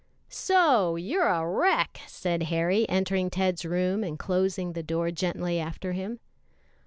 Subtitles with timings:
[0.29, 5.91] "So, you're a wreck," said Harry, entering Ted's room and closing the door gently after
[5.91, 6.19] him.